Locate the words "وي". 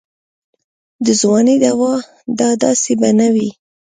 3.33-3.49